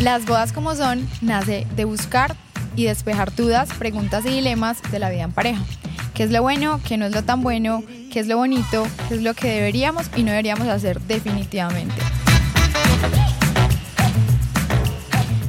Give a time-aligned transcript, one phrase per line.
[0.00, 2.36] Las bodas como son nace de buscar
[2.76, 5.62] y despejar dudas, preguntas y dilemas de la vida en pareja.
[6.14, 6.80] ¿Qué es lo bueno?
[6.86, 7.82] ¿Qué no es lo tan bueno?
[8.12, 8.86] ¿Qué es lo bonito?
[9.08, 11.94] ¿Qué es lo que deberíamos y no deberíamos hacer definitivamente?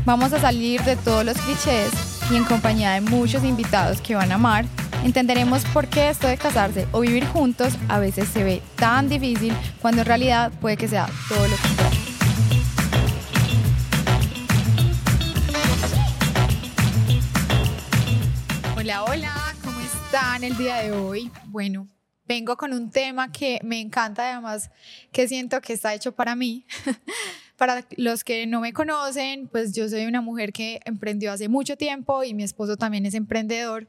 [0.05, 1.91] Vamos a salir de todos los clichés
[2.31, 4.65] y en compañía de muchos invitados que van a amar,
[5.03, 9.53] entenderemos por qué esto de casarse o vivir juntos a veces se ve tan difícil
[9.81, 11.76] cuando en realidad puede que sea todo lo contrario.
[20.17, 21.31] Están el día de hoy?
[21.45, 21.87] Bueno,
[22.27, 24.71] vengo con un tema que me encanta, además
[25.11, 26.65] que siento que está hecho para mí.
[27.55, 31.77] para los que no me conocen, pues yo soy una mujer que emprendió hace mucho
[31.77, 33.87] tiempo y mi esposo también es emprendedor.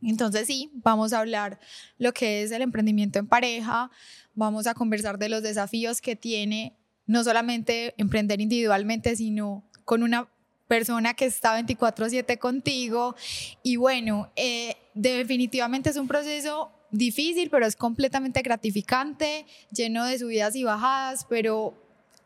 [0.00, 1.60] Entonces sí, vamos a hablar
[1.98, 3.90] lo que es el emprendimiento en pareja,
[4.32, 6.74] vamos a conversar de los desafíos que tiene
[7.04, 10.26] no solamente emprender individualmente, sino con una
[10.68, 13.14] persona que está 24/7 contigo.
[13.62, 20.56] Y bueno, eh, definitivamente es un proceso difícil, pero es completamente gratificante, lleno de subidas
[20.56, 21.74] y bajadas, pero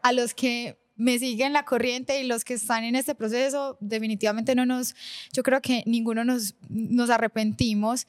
[0.02, 4.54] a los que me siguen la corriente y los que están en este proceso, definitivamente
[4.54, 4.94] no nos,
[5.32, 8.06] yo creo que ninguno nos, nos arrepentimos.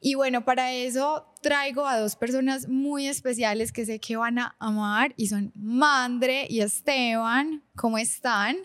[0.00, 4.56] Y bueno, para eso traigo a dos personas muy especiales que sé que van a
[4.58, 7.64] amar y son Mandre y Esteban.
[7.74, 8.56] ¿Cómo están?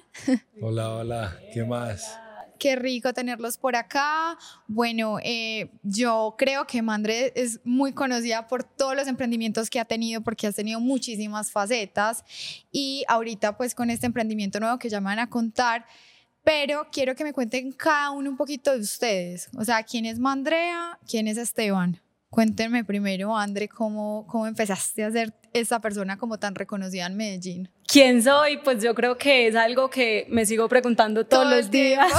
[0.62, 2.20] Hola, hola, ¿qué más?
[2.60, 4.38] Qué rico tenerlos por acá.
[4.68, 9.86] Bueno, eh, yo creo que Mandre es muy conocida por todos los emprendimientos que ha
[9.86, 12.24] tenido, porque has tenido muchísimas facetas.
[12.72, 15.86] Y ahorita, pues, con este emprendimiento nuevo que ya me van a contar,
[16.44, 19.50] pero quiero que me cuenten cada uno un poquito de ustedes.
[19.58, 21.00] O sea, ¿quién es Mandrea?
[21.08, 22.02] ¿Quién es Esteban?
[22.34, 27.70] Cuéntenme primero, André, cómo, cómo empezaste a ser esa persona como tan reconocida en Medellín.
[27.86, 28.58] ¿Quién soy?
[28.58, 32.12] Pues yo creo que es algo que me sigo preguntando todos los días,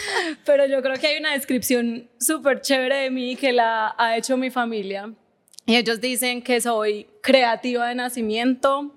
[0.44, 4.36] pero yo creo que hay una descripción súper chévere de mí que la ha hecho
[4.36, 5.14] mi familia.
[5.64, 8.92] Y ellos dicen que soy creativa de nacimiento,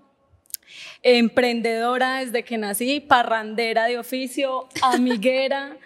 [1.03, 5.77] emprendedora desde que nací, parrandera de oficio, amiguera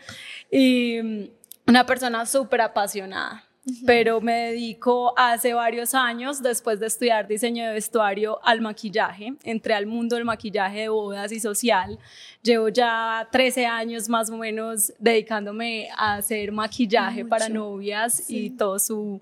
[0.50, 1.00] y
[1.68, 3.49] una persona súper apasionada
[3.86, 9.34] pero me dedico hace varios años, después de estudiar diseño de vestuario, al maquillaje.
[9.44, 12.00] Entré al mundo del maquillaje de bodas y social.
[12.42, 18.80] Llevo ya 13 años más o menos dedicándome a hacer maquillaje para novias y todo
[18.80, 19.20] su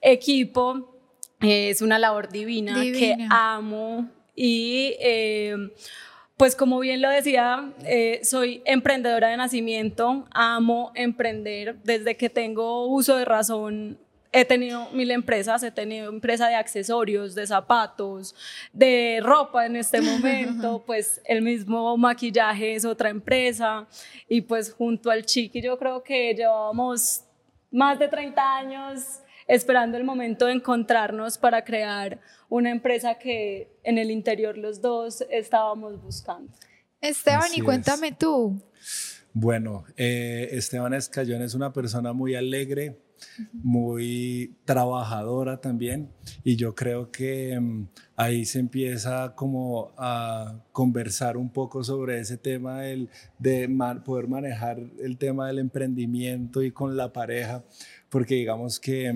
[0.00, 0.94] equipo.
[1.40, 4.94] Es una labor divina, que amo y...
[5.00, 5.56] Eh,
[6.40, 11.76] pues como bien lo decía, eh, soy emprendedora de nacimiento, amo emprender.
[11.84, 13.98] Desde que tengo uso de razón,
[14.32, 18.34] he tenido mil empresas, he tenido empresa de accesorios, de zapatos,
[18.72, 23.86] de ropa en este momento, pues el mismo maquillaje es otra empresa
[24.26, 27.22] y pues junto al Chiqui yo creo que llevamos
[27.70, 33.98] más de 30 años esperando el momento de encontrarnos para crear una empresa que en
[33.98, 36.52] el interior los dos estábamos buscando.
[37.00, 38.62] Esteban, y cuéntame tú.
[39.32, 43.00] Bueno, eh, Esteban Escayón es una persona muy alegre,
[43.52, 46.10] muy trabajadora también
[46.44, 52.36] y yo creo que mm, ahí se empieza como a conversar un poco sobre ese
[52.36, 53.68] tema del, de
[54.04, 57.64] poder manejar el tema del emprendimiento y con la pareja
[58.08, 59.06] porque digamos que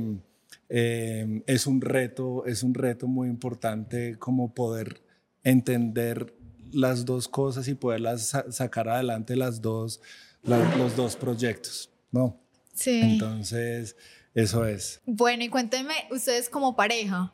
[0.68, 5.02] em, es un reto, es un reto muy importante como poder
[5.42, 6.34] entender
[6.72, 10.00] las dos cosas y poderlas sacar adelante las dos,
[10.42, 12.43] los dos proyectos, ¿no?
[12.74, 13.00] Sí.
[13.02, 13.96] Entonces,
[14.34, 15.00] eso es.
[15.06, 17.32] Bueno, y cuéntenme, ustedes como pareja,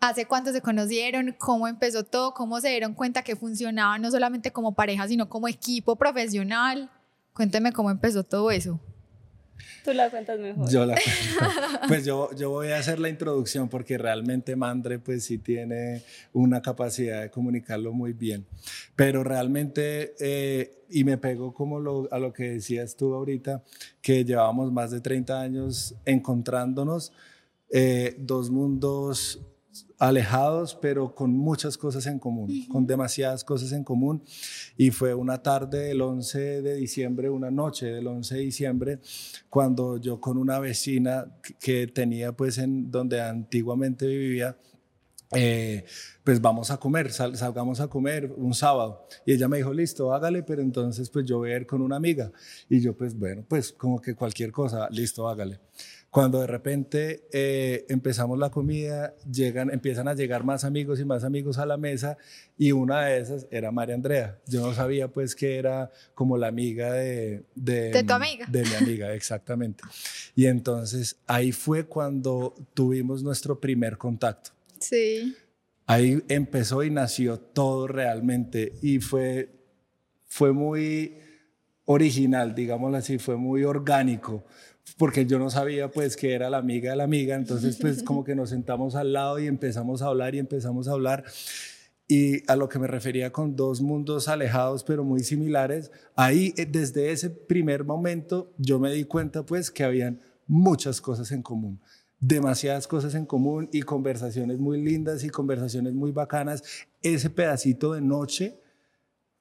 [0.00, 1.34] ¿hace cuánto se conocieron?
[1.38, 2.34] ¿Cómo empezó todo?
[2.34, 6.90] ¿Cómo se dieron cuenta que funcionaba no solamente como pareja, sino como equipo profesional?
[7.32, 8.80] Cuéntenme cómo empezó todo eso.
[9.84, 10.70] Tú la cuentas mejor.
[10.70, 10.96] Yo la
[11.88, 16.02] Pues yo, yo voy a hacer la introducción porque realmente Mandre pues sí tiene
[16.32, 18.46] una capacidad de comunicarlo muy bien.
[18.94, 23.62] Pero realmente, eh, y me pego como lo, a lo que decías tú ahorita,
[24.02, 27.12] que llevamos más de 30 años encontrándonos,
[27.70, 29.40] eh, dos mundos
[29.98, 34.22] alejados, pero con muchas cosas en común, con demasiadas cosas en común.
[34.76, 38.98] Y fue una tarde del 11 de diciembre, una noche del 11 de diciembre,
[39.50, 41.26] cuando yo con una vecina
[41.60, 44.56] que tenía pues en donde antiguamente vivía,
[45.32, 45.84] eh,
[46.22, 49.06] pues vamos a comer, salgamos a comer un sábado.
[49.24, 51.96] Y ella me dijo, listo, hágale, pero entonces pues yo voy a ir con una
[51.96, 52.32] amiga.
[52.68, 55.60] Y yo pues bueno, pues como que cualquier cosa, listo, hágale.
[56.16, 61.24] Cuando de repente eh, empezamos la comida, llegan, empiezan a llegar más amigos y más
[61.24, 62.16] amigos a la mesa
[62.56, 64.38] y una de esas era María Andrea.
[64.46, 67.44] Yo no sabía pues que era como la amiga de...
[67.54, 68.46] De, de tu amiga.
[68.46, 69.84] De mi amiga, exactamente.
[70.34, 74.52] Y entonces ahí fue cuando tuvimos nuestro primer contacto.
[74.80, 75.36] Sí.
[75.84, 79.50] Ahí empezó y nació todo realmente y fue,
[80.24, 81.18] fue muy
[81.84, 84.44] original, digámoslo así, fue muy orgánico,
[84.96, 88.24] porque yo no sabía pues que era la amiga de la amiga, entonces pues como
[88.24, 91.24] que nos sentamos al lado y empezamos a hablar y empezamos a hablar.
[92.08, 96.64] Y a lo que me refería con dos mundos alejados pero muy similares, ahí eh,
[96.64, 101.80] desde ese primer momento yo me di cuenta pues que habían muchas cosas en común
[102.18, 106.62] demasiadas cosas en común y conversaciones muy lindas y conversaciones muy bacanas.
[107.02, 108.58] Ese pedacito de noche,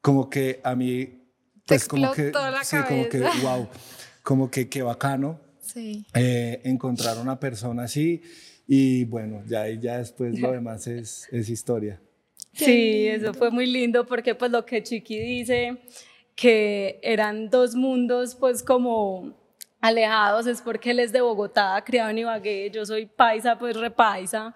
[0.02, 1.26] como que a mí,
[1.66, 3.68] pues como que, sí, como que, wow,
[4.24, 5.45] como que qué bacano
[5.76, 6.06] sí.
[6.16, 8.24] eh, encontrar una persona así
[8.68, 12.02] y bueno, ya, ya después lo demás es, es historia.
[12.54, 15.78] Sí, eso fue muy lindo porque pues lo que Chiqui dice,
[16.36, 19.36] que eran dos mundos pues como
[19.82, 24.56] alejados es porque él es de Bogotá, criado en Ibagué, yo soy paisa, pues repaisa.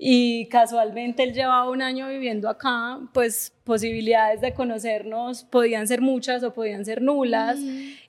[0.00, 6.44] Y casualmente él llevaba un año viviendo acá, pues posibilidades de conocernos podían ser muchas
[6.44, 7.58] o podían ser nulas.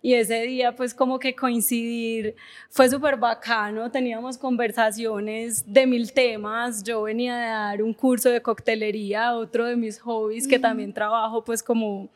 [0.04, 2.36] Y ese día, pues como que coincidir
[2.70, 3.90] fue súper bacano.
[3.90, 6.84] Teníamos conversaciones de mil temas.
[6.84, 11.44] Yo venía de dar un curso de coctelería, otro de mis hobbies, que también trabajo
[11.44, 12.08] pues como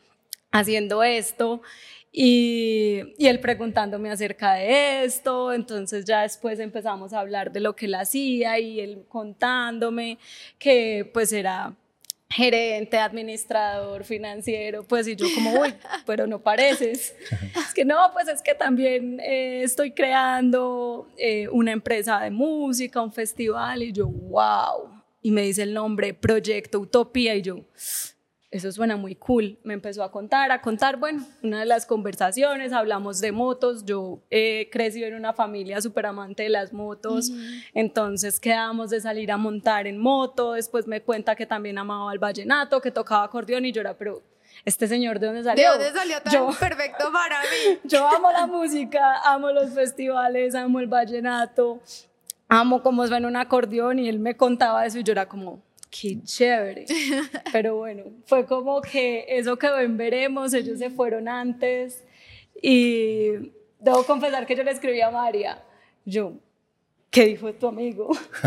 [0.52, 1.62] haciendo esto.
[2.16, 7.86] Y, él preguntándome acerca de esto, entonces ya después empezamos a hablar de lo que
[7.86, 10.18] él hacía y él contándome
[10.56, 11.74] que pues era
[12.30, 15.74] gerente, administrador, financiero, pues y yo como, uy,
[16.06, 17.16] pero no pareces.
[17.56, 23.02] Es que no, pues es que también eh, estoy creando eh, una empresa de música,
[23.02, 25.02] un festival y yo, wow.
[25.20, 27.64] Y me dice el nombre, Proyecto Utopía y yo,
[28.54, 29.58] eso suena muy cool.
[29.64, 34.20] Me empezó a contar, a contar, bueno, una de las conversaciones, hablamos de motos, yo
[34.30, 37.32] he crecido en una familia súper amante de las motos,
[37.74, 42.20] entonces quedamos de salir a montar en moto, después me cuenta que también amaba el
[42.20, 44.22] vallenato, que tocaba acordeón y yo era, pero
[44.64, 45.72] este señor, ¿de dónde salió?
[45.72, 47.80] ¿De dónde salió tan perfecto para mí?
[47.88, 51.80] Yo amo la música, amo los festivales, amo el vallenato,
[52.48, 55.60] amo cómo suena un acordeón y él me contaba eso y yo era como
[56.00, 56.86] qué chévere.
[57.52, 62.04] Pero bueno, fue como que eso quedó en veremos, ellos se fueron antes
[62.60, 65.62] y debo confesar que yo le escribí a María,
[66.04, 66.32] yo,
[67.10, 68.10] ¿qué dijo tu amigo?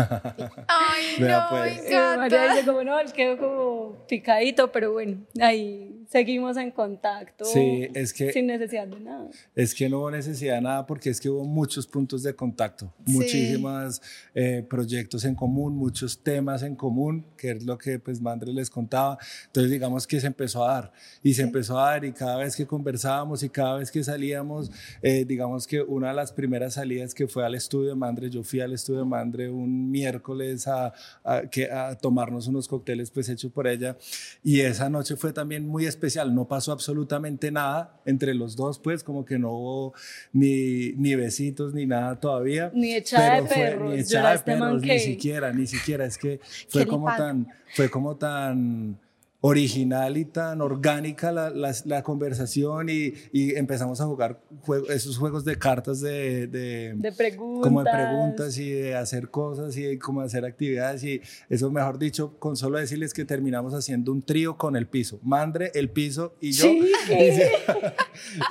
[0.68, 1.90] Ay, no, pues.
[1.90, 7.86] María dice como, no, él quedó como picadito, pero bueno, ahí seguimos en contacto sí,
[7.94, 9.28] es que, sin necesidad de nada.
[9.54, 12.92] Es que no hubo necesidad de nada porque es que hubo muchos puntos de contacto,
[13.04, 14.00] muchísimos
[14.34, 18.70] eh, proyectos en común, muchos temas en común, que es lo que pues Mandre les
[18.70, 19.18] contaba.
[19.46, 22.56] Entonces digamos que se empezó a dar y se empezó a dar y cada vez
[22.56, 24.70] que conversábamos y cada vez que salíamos,
[25.02, 28.42] eh, digamos que una de las primeras salidas que fue al estudio de Mandre, yo
[28.42, 33.28] fui al estudio de Mandre un miércoles a, a, que, a tomarnos unos cócteles pues
[33.28, 33.96] hechos por ella
[34.42, 38.78] y esa noche fue también muy especial especial, no pasó absolutamente nada entre los dos,
[38.78, 39.94] pues como que no hubo
[40.32, 42.70] ni, ni besitos ni nada todavía.
[42.74, 46.86] Ni echada de perros, ni echada de perros, ni siquiera, ni siquiera, es que fue
[46.86, 48.98] como tan, fue como tan
[49.40, 51.50] original y tan orgánica la,
[51.84, 54.40] la, conversación y, y, empezamos a jugar
[54.88, 57.68] esos juegos de cartas de, de, de, preguntas.
[57.68, 61.98] como de preguntas y de hacer cosas y de como hacer actividades y eso mejor
[61.98, 66.34] dicho con solo decirles que terminamos haciendo un trío con el piso Mandre el piso
[66.40, 66.90] y yo ¿Sí?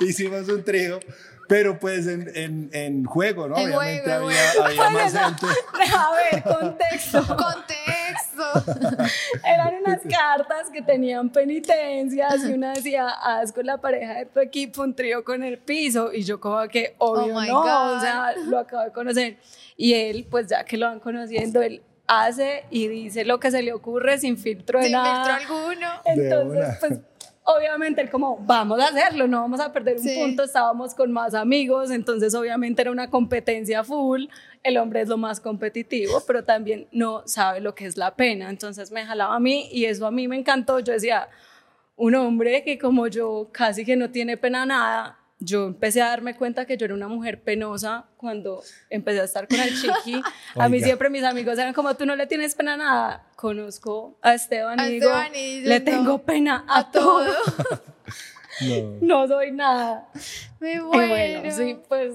[0.00, 1.00] hicimos un trío
[1.48, 3.56] pero pues en, en, en juego, ¿no?
[3.56, 4.64] En Obviamente juego, había, bueno.
[4.66, 5.46] había más gente.
[5.96, 7.26] A ver, contexto.
[7.26, 7.77] Contexto.
[9.44, 14.40] Eran unas cartas que tenían penitencias y una decía, haz con la pareja de tu
[14.40, 16.12] equipo un trío con el piso.
[16.12, 17.96] Y yo como que, obvio, Oh my no, God.
[17.96, 19.36] o sea, lo acabo de conocer.
[19.76, 23.62] Y él, pues ya que lo van conociendo, él hace y dice lo que se
[23.62, 25.36] le ocurre sin filtro de Sin nada.
[25.38, 25.88] filtro alguno.
[26.04, 27.00] Entonces, pues
[27.56, 30.14] obviamente él como, vamos a hacerlo, no vamos a perder un Sí.
[30.18, 34.26] punto, estábamos con más amigos, entonces obviamente era una competencia full,
[34.62, 38.50] el hombre es lo más competitivo, pero también no sabe lo que es la pena,
[38.50, 41.28] entonces me jalaba a mí y eso a mí me encantó, yo decía,
[41.96, 46.34] un hombre que como yo casi que no tiene pena nada, yo empecé a darme
[46.36, 50.20] cuenta que yo era una mujer penosa cuando empecé a estar con el chiqui.
[50.56, 53.26] A mí siempre mis amigos eran como, tú no le tienes pena a nada.
[53.36, 56.90] Conozco a Esteban A y digo, Esteban y dices, le no, tengo pena a, A
[56.90, 57.32] todo.
[58.60, 58.96] No.
[59.00, 60.08] no doy nada.
[60.58, 62.14] Me Y bueno, sí, pues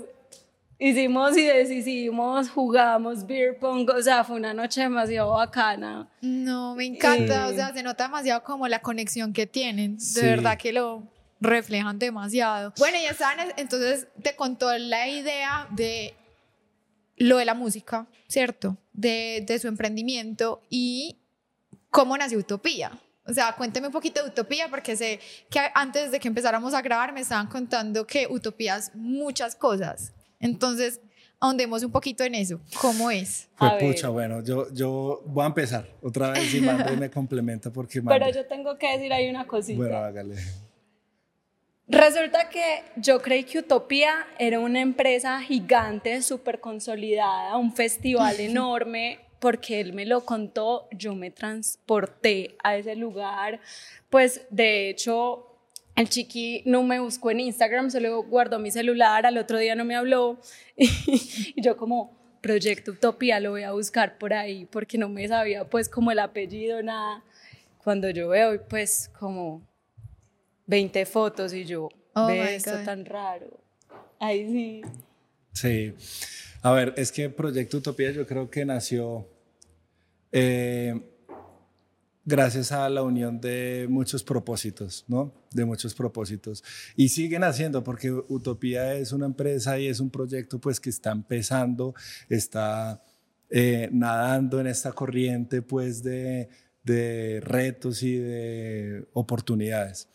[0.78, 6.10] hicimos y decidimos, jugamos beer pong, o sea, fue una noche demasiado bacana.
[6.22, 10.58] No, me encanta, o sea, se nota demasiado como la conexión que tienen, de verdad
[10.58, 11.04] que lo
[11.44, 12.74] reflejan demasiado.
[12.78, 16.16] Bueno, ya saben, entonces te contó la idea de
[17.18, 18.78] lo de la música, ¿cierto?
[18.94, 21.18] De, de su emprendimiento y
[21.90, 22.92] cómo nació Utopía.
[23.26, 25.20] O sea, cuénteme un poquito de Utopía, porque sé
[25.50, 30.12] que antes de que empezáramos a grabar me estaban contando que Utopía es muchas cosas.
[30.40, 31.00] Entonces,
[31.40, 32.60] ahondemos un poquito en eso.
[32.82, 33.48] ¿Cómo es?
[33.56, 38.02] Fue pucha, bueno, yo, yo voy a empezar otra vez y Madre me complementa porque...
[38.02, 39.78] Pero yo tengo que decir ahí una cosita.
[39.78, 40.36] Bueno, hágale.
[41.88, 49.20] Resulta que yo creí que Utopía era una empresa gigante, súper consolidada, un festival enorme,
[49.40, 53.60] porque él me lo contó, yo me transporté a ese lugar,
[54.10, 55.54] pues de hecho
[55.98, 59.84] el chiqui no me buscó en Instagram, solo guardó mi celular, al otro día no
[59.84, 60.40] me habló
[60.78, 65.70] y, yo como Proyecto Utopía lo voy a buscar por ahí porque no me sabía
[65.70, 67.24] pues como el apellido, nada.
[67.84, 69.62] Cuando yo veo pues como
[70.68, 73.60] 20 fotos y yo, oh ve esto tan raro.
[74.20, 74.82] Ahí sí.
[75.54, 75.94] Sí.
[76.62, 79.28] A ver, es que Proyecto Utopía yo creo que nació
[80.32, 81.00] eh,
[82.26, 85.34] gracias a la unión de muchos propósitos, ¿no?
[85.52, 86.64] De muchos propósitos.
[86.96, 91.12] Y siguen haciendo, porque Utopía es una empresa y es un proyecto pues que está
[91.12, 91.94] empezando,
[92.30, 93.04] está
[93.50, 96.50] eh, nadando en esta corriente pues de,
[96.84, 100.08] de retos y de oportunidades.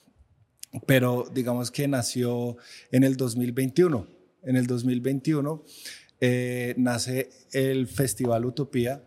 [0.87, 2.57] Pero digamos que nació
[2.91, 4.07] en el 2021.
[4.43, 5.65] En el 2021
[6.21, 9.03] eh, nace el Festival Utopía,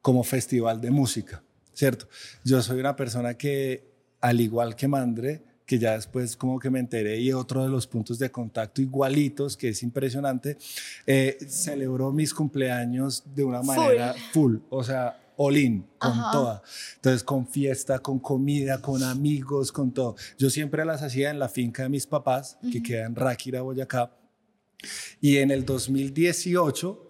[0.00, 1.42] como festival de música,
[1.74, 2.08] ¿cierto?
[2.44, 6.78] Yo soy una persona que, al igual que Mandre, que ya después como que me
[6.78, 10.56] enteré y otro de los puntos de contacto igualitos, que es impresionante,
[11.06, 16.62] eh, celebró mis cumpleaños de una manera full, o sea, all in, con toda.
[16.96, 20.16] Entonces, con fiesta, con comida, con amigos, con todo.
[20.36, 24.14] Yo siempre las hacía en la finca de mis papás, que queda en Ráquira, Boyacá.
[25.20, 27.04] Y en el 2018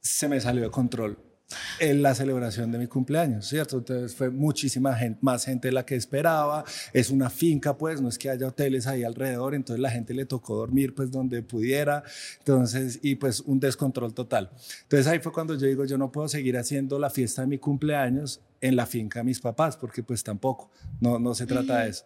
[0.00, 1.31] se me salió de control
[1.78, 3.78] en la celebración de mi cumpleaños, ¿cierto?
[3.78, 8.08] Entonces fue muchísima gente, más gente de la que esperaba, es una finca, pues, no
[8.08, 12.02] es que haya hoteles ahí alrededor, entonces la gente le tocó dormir, pues, donde pudiera,
[12.38, 14.50] entonces, y pues un descontrol total.
[14.82, 17.58] Entonces ahí fue cuando yo digo, yo no puedo seguir haciendo la fiesta de mi
[17.58, 21.90] cumpleaños en la finca de mis papás, porque pues tampoco, no, no se trata de
[21.90, 22.04] eso.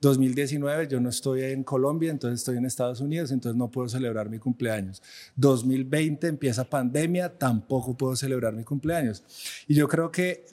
[0.00, 4.30] 2019 yo no estoy en Colombia, entonces estoy en Estados Unidos, entonces no puedo celebrar
[4.30, 5.02] mi cumpleaños.
[5.34, 9.24] 2020 empieza pandemia, tampoco puedo celebrar mi cumpleaños.
[9.66, 10.46] Y yo creo que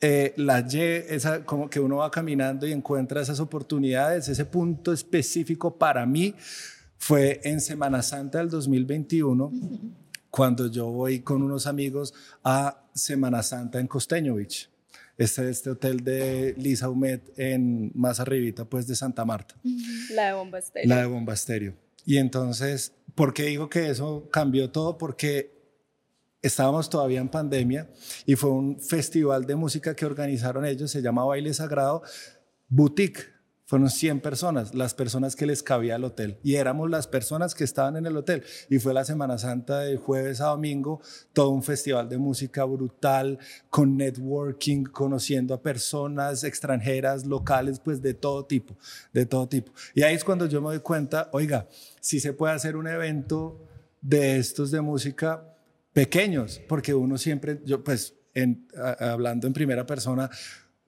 [0.00, 4.92] eh, la Y, esa, como que uno va caminando y encuentra esas oportunidades, ese punto
[4.92, 6.36] específico para mí
[6.98, 9.52] fue en Semana Santa del 2021
[10.30, 14.70] cuando yo voy con unos amigos a Semana Santa en Costeño Beach.
[15.16, 19.56] Este, este hotel de Lisa Humet en más arribita pues de Santa Marta.
[20.12, 20.88] La de Bombasterio.
[20.88, 21.74] La de Bombasterio.
[22.04, 24.96] Y entonces, ¿por qué digo que eso cambió todo?
[24.96, 25.58] Porque
[26.40, 27.90] estábamos todavía en pandemia
[28.26, 32.02] y fue un festival de música que organizaron ellos, se llama Baile Sagrado
[32.68, 33.37] Boutique
[33.68, 36.38] fueron 100 personas, las personas que les cabía al hotel.
[36.42, 38.42] Y éramos las personas que estaban en el hotel.
[38.70, 41.02] Y fue la Semana Santa de jueves a domingo,
[41.34, 48.14] todo un festival de música brutal, con networking, conociendo a personas extranjeras, locales, pues de
[48.14, 48.74] todo tipo,
[49.12, 49.70] de todo tipo.
[49.94, 51.68] Y ahí es cuando yo me doy cuenta, oiga,
[52.00, 53.60] si se puede hacer un evento
[54.00, 55.44] de estos de música
[55.92, 58.66] pequeños, porque uno siempre, yo pues en,
[58.98, 60.30] hablando en primera persona,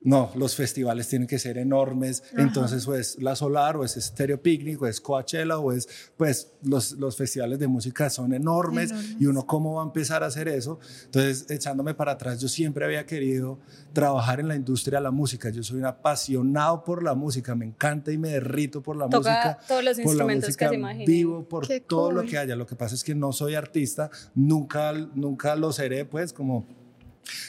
[0.03, 4.41] no, los festivales tienen que ser enormes, entonces o es La Solar o es Stereo
[4.41, 9.27] Picnic o es Coachella o es, pues los, los festivales de música son enormes, y
[9.27, 10.79] uno cómo va a empezar a hacer eso.
[11.05, 13.59] Entonces, echándome para atrás, yo siempre había querido
[13.93, 17.65] trabajar en la industria de la música, yo soy un apasionado por la música, me
[17.65, 19.59] encanta y me derrito por la música.
[19.67, 21.05] todos los instrumentos que se imaginen.
[21.05, 24.93] Vivo por todo lo que haya, lo que pasa es que no soy artista, nunca,
[25.13, 26.80] nunca lo seré, pues como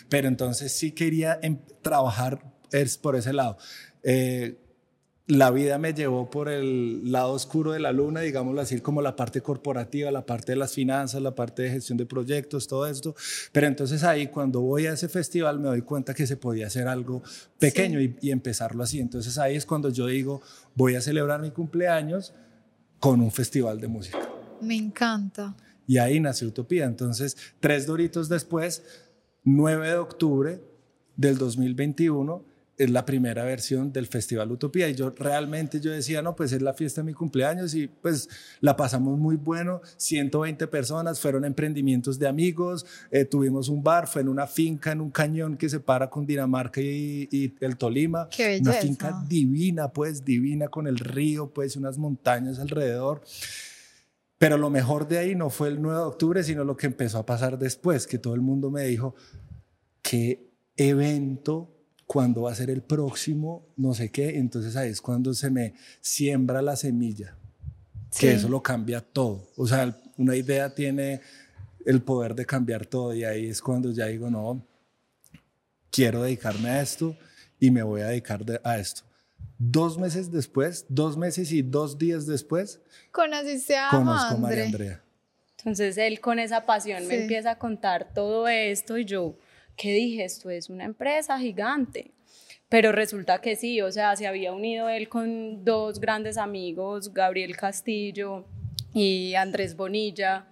[0.09, 2.53] pero entonces sí quería em, trabajar
[3.01, 3.59] por ese lado.
[4.03, 4.59] Eh,
[5.29, 9.15] la vida me llevó por el lado oscuro de la luna, digámoslo así, como la
[9.15, 13.15] parte corporativa, la parte de las finanzas, la parte de gestión de proyectos, todo esto.
[13.53, 16.89] Pero entonces ahí cuando voy a ese festival me doy cuenta que se podía hacer
[16.89, 17.23] algo
[17.59, 18.99] pequeño y, y, empezarlo así.
[18.99, 20.43] Entonces ahí es cuando yo digo,
[20.75, 22.35] voy a celebrar mi cumpleaños
[22.99, 24.19] con un festival de música.
[24.61, 25.55] Me encanta.
[25.87, 26.85] Y ahí nació Utopía.
[26.85, 28.83] Entonces, tres doritos después
[29.45, 30.61] 9 de octubre
[31.17, 34.89] del 2021 es la primera versión del Festival Utopía.
[34.89, 38.29] Y yo realmente yo decía, no, pues es la fiesta de mi cumpleaños y pues
[38.61, 44.23] la pasamos muy bueno, 120 personas, fueron emprendimientos de amigos, eh, tuvimos un bar, fue
[44.23, 48.59] en una finca, en un cañón que separa con Dinamarca y, y el Tolima, Qué
[48.61, 53.23] una finca divina, pues divina con el río, pues unas montañas alrededor.
[54.43, 57.19] Pero lo mejor de ahí no fue el 9 de octubre, sino lo que empezó
[57.19, 59.15] a pasar después, que todo el mundo me dijo,
[60.03, 61.71] qué evento,
[62.09, 64.39] cuándo va a ser el próximo, no sé qué.
[64.41, 67.37] Entonces ahí es cuando se me siembra la semilla,
[68.11, 68.35] que Sí.
[68.37, 69.47] eso lo cambia todo.
[69.57, 71.21] O sea, una idea tiene
[71.87, 74.67] el poder de cambiar todo y ahí es cuando ya digo, no,
[75.89, 77.17] quiero dedicarme a esto
[77.61, 79.03] y me voy a dedicar de- a esto.
[79.59, 82.81] Dos meses después, dos meses y dos días después,
[83.13, 84.65] Conociste a conozco a María.
[84.65, 85.03] Andrea.
[85.59, 89.37] Entonces él con esa pasión me empieza a contar todo esto y yo,
[89.77, 90.25] ¿qué dije?
[90.25, 92.11] Esto es una empresa gigante.
[92.69, 97.57] Pero resulta que sí, o sea, se había unido él con dos grandes amigos, Gabriel
[97.57, 98.47] Castillo
[98.95, 100.47] y Andrés Bonilla,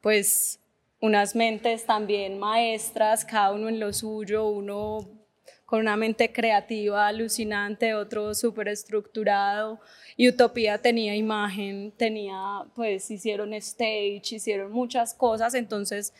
[0.00, 0.60] pues
[1.00, 5.23] unas mentes también maestras, cada uno en lo suyo, uno
[5.64, 9.80] con una mente creativa alucinante, otro súper estructurado.
[10.16, 16.12] Y Utopía tenía imagen, tenía, pues hicieron stage, hicieron muchas cosas, entonces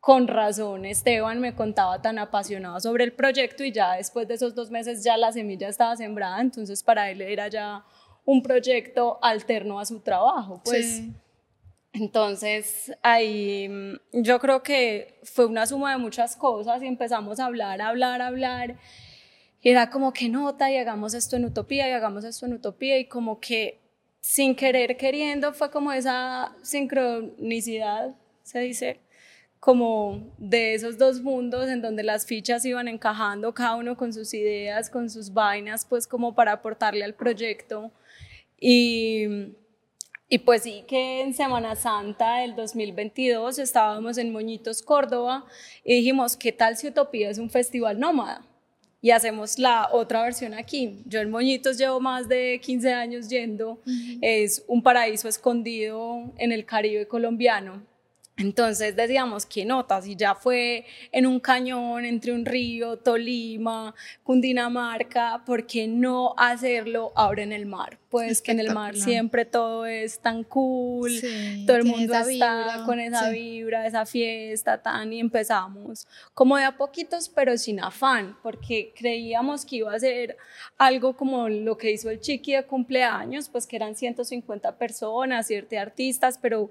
[0.00, 4.52] con razón Esteban me contaba tan apasionado sobre el proyecto y ya después de esos
[4.52, 7.84] dos meses ya la semilla estaba sembrada, entonces para él era ya
[8.24, 11.12] un proyecto alterno a su trabajo, pues Sí.
[11.92, 17.46] Entonces, ahí mm, yo creo que fue una suma de muchas cosas y empezamos a
[17.46, 18.76] hablar, hablar, hablar.
[19.60, 22.98] Y era como que nota y hagamos esto en utopía y hagamos esto en utopía
[22.98, 23.80] y como que
[24.20, 29.00] sin querer queriendo fue como esa sincronicidad, se dice,
[29.60, 34.34] como de esos dos mundos en donde las fichas iban encajando, cada uno con sus
[34.34, 37.92] ideas, con sus vainas, pues como para aportarle al proyecto.
[38.58, 39.54] Y,
[40.32, 45.44] y pues sí que en Semana Santa del 2022 estábamos en Moñitos, Córdoba,
[45.84, 48.42] y dijimos, ¿qué tal si Utopía es un festival nómada?
[49.02, 51.02] Y hacemos la otra versión aquí.
[51.04, 53.82] Yo en Moñitos llevo más de 15 años yendo.
[54.22, 57.82] Es un paraíso escondido en el Caribe colombiano.
[58.42, 60.06] Entonces decíamos, ¿qué notas?
[60.06, 67.12] Y ya fue en un cañón, entre un río, Tolima, Cundinamarca, ¿por qué no hacerlo
[67.14, 67.98] ahora en el mar?
[68.10, 72.26] Pues que en el mar siempre todo es tan cool, Sí, todo el mundo está
[72.26, 73.32] vibra, con esa sí.
[73.32, 79.64] vibra, esa fiesta, tan, y empezamos como de a poquitos, pero sin afán, porque creíamos
[79.64, 80.36] que iba a ser
[80.76, 85.78] algo como lo que hizo el Chiqui de cumpleaños, pues que eran 150 personas, siete
[85.78, 86.70] artistas, pero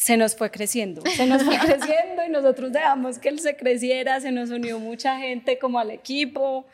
[0.00, 4.20] se nos fue creciendo, se nos fue creciendo y nosotros dejamos que él se creciera,
[4.20, 6.66] se nos unió mucha gente como al equipo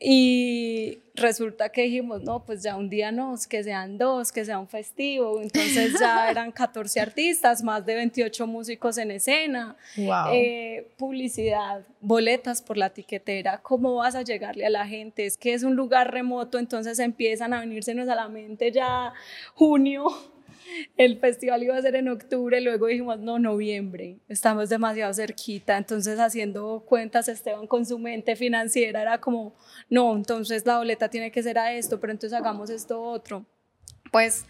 [0.00, 4.58] y resulta que dijimos, no, pues ya un día no, que sean dos, que sea
[4.58, 10.32] un festivo, entonces ya eran 14 artistas, más de 28 músicos en escena, Wow.
[10.32, 15.26] eh, publicidad, boletas por la tiquetera, ¿cómo vas a llegarle a la gente?
[15.26, 19.12] Es que es un lugar remoto, entonces empiezan a venírsenos a la mente ya
[19.54, 20.06] junio,
[20.96, 26.18] el festival iba a ser en octubre, luego dijimos, no, noviembre, estamos demasiado cerquita, entonces
[26.18, 29.54] haciendo cuentas Esteban con su mente financiera era como,
[29.88, 33.44] no, entonces la boleta tiene que ser a esto, pero entonces hagamos esto otro.
[34.10, 34.46] Pues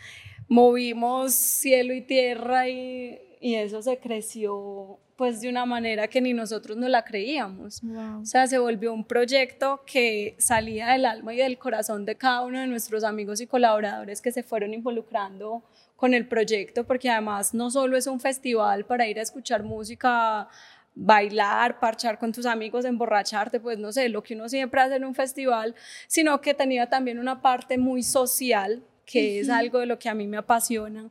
[0.48, 6.32] movimos cielo y tierra y, y eso se creció pues de una manera que ni
[6.32, 7.82] nosotros no la creíamos.
[7.82, 8.22] Wow.
[8.22, 12.42] O sea, se volvió un proyecto que salía del alma y del corazón de cada
[12.42, 15.64] uno de nuestros amigos y colaboradores que se fueron involucrando
[15.98, 20.48] con el proyecto, porque además no solo es un festival para ir a escuchar música,
[20.94, 25.04] bailar, parchar con tus amigos, emborracharte, pues no sé, lo que uno siempre hace en
[25.04, 25.74] un festival,
[26.06, 30.14] sino que tenía también una parte muy social, que es algo de lo que a
[30.14, 31.10] mí me apasiona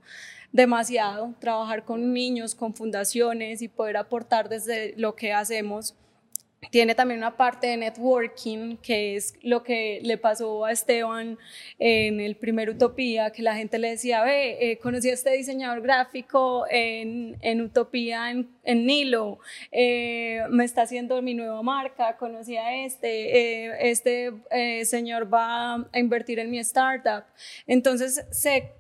[0.54, 5.95] demasiado, trabajar con niños, con fundaciones y poder aportar desde lo que hacemos.
[6.71, 11.37] Tiene también una parte de networking, que es lo que le pasó a Esteban
[11.77, 15.81] en el primer Utopía, que la gente le decía, ve, eh, conocí a este diseñador
[15.81, 19.39] gráfico en, en Utopía, en, en Nilo,
[19.71, 25.75] eh, me está haciendo mi nueva marca, conocí a este, eh, este eh, señor va
[25.75, 27.23] a invertir en mi startup.
[27.65, 28.73] Entonces se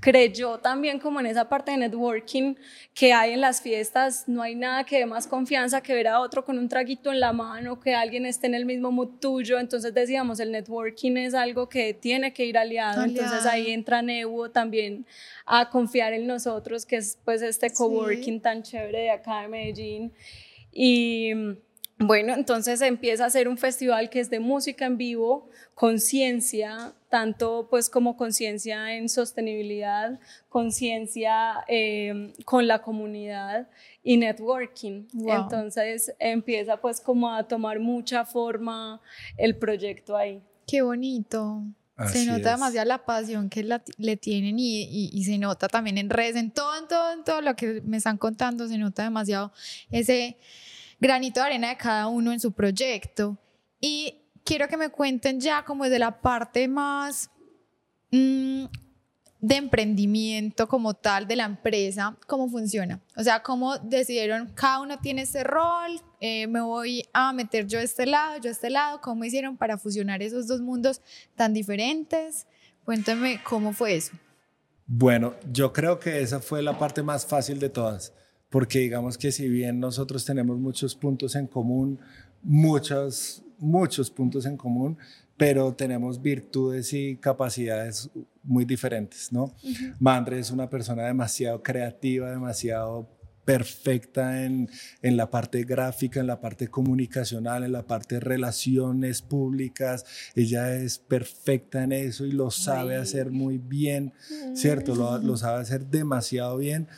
[0.00, 2.54] creyó también como en esa parte de networking
[2.94, 6.20] que hay en las fiestas, no hay nada que dé más confianza que ver a
[6.20, 9.58] otro con un traguito en la mano, que alguien esté en el mismo mood tuyo,
[9.58, 13.50] entonces decíamos, el networking es algo que tiene que ir aliado, entonces Aliado.
[13.50, 15.04] ahí entra Nevo también
[15.46, 17.74] a confiar en nosotros, que es pues este Sí.
[17.76, 20.12] coworking tan chévere de acá de Medellín,
[20.72, 21.32] y
[21.98, 27.66] bueno, entonces empieza a ser un festival que es de música en vivo, conciencia, tanto
[27.68, 33.68] pues como conciencia en sostenibilidad, conciencia eh, con la comunidad
[34.04, 35.06] y networking.
[35.26, 39.00] Entonces empieza pues como a tomar mucha forma
[39.36, 40.40] el proyecto ahí.
[40.68, 41.64] Qué bonito.
[42.12, 43.64] se nota demasiado la pasión que
[43.96, 47.40] le tienen y, y, se nota también en redes, en todo, en todo, en todo
[47.40, 49.52] lo que me están contando, se nota demasiado
[49.90, 50.36] ese
[51.00, 53.38] granito de arena de cada uno en su proyecto.
[53.80, 57.30] Y quiero que me cuenten ya como de la parte más
[58.10, 58.64] mm,
[59.40, 63.00] de emprendimiento como tal de la empresa, cómo funciona.
[63.16, 67.78] O sea, cómo decidieron, cada uno tiene ese rol, eh, me voy a meter yo
[67.78, 71.02] a este lado, yo a este lado, cómo hicieron para fusionar esos dos mundos
[71.36, 72.46] tan diferentes.
[72.84, 74.12] Cuéntame cómo fue eso.
[74.86, 78.14] Bueno, yo creo que esa fue la parte más fácil de todas
[78.50, 81.98] porque digamos que si bien nosotros tenemos muchos puntos en común,
[82.42, 84.96] muchos, muchos puntos en común,
[85.36, 88.10] pero tenemos virtudes y capacidades
[88.42, 89.54] muy diferentes, ¿no?
[90.00, 93.08] Mandre es una persona demasiado creativa, demasiado
[93.48, 94.68] perfecta en,
[95.00, 100.04] en, la parte gráfica, en la parte comunicacional, en la parte de relaciones públicas.
[100.34, 104.12] Ella es perfecta en eso y lo sabe hacer muy bien,
[104.52, 104.94] ¿cierto?
[104.94, 106.88] Lo, lo sabe hacer demasiado bien.